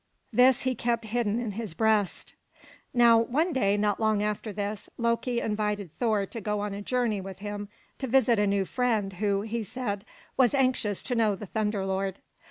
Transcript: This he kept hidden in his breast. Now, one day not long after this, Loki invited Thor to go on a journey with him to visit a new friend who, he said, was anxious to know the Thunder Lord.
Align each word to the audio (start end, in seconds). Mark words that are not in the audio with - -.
This 0.33 0.61
he 0.63 0.73
kept 0.73 1.05
hidden 1.05 1.37
in 1.39 1.51
his 1.51 1.75
breast. 1.75 2.33
Now, 2.91 3.19
one 3.19 3.53
day 3.53 3.77
not 3.77 3.99
long 3.99 4.23
after 4.23 4.51
this, 4.51 4.89
Loki 4.97 5.39
invited 5.39 5.91
Thor 5.91 6.25
to 6.25 6.41
go 6.41 6.59
on 6.59 6.73
a 6.73 6.81
journey 6.81 7.21
with 7.21 7.37
him 7.37 7.69
to 7.99 8.07
visit 8.07 8.39
a 8.39 8.47
new 8.47 8.65
friend 8.65 9.13
who, 9.13 9.43
he 9.43 9.61
said, 9.61 10.03
was 10.37 10.55
anxious 10.55 11.03
to 11.03 11.13
know 11.13 11.35
the 11.35 11.45
Thunder 11.45 11.85
Lord. 11.85 12.17